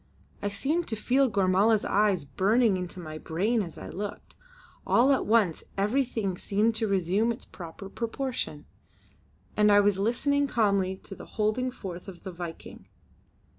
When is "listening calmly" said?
9.99-10.97